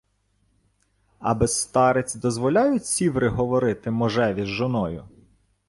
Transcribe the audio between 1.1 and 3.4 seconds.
—А без стариць дозволяють сіври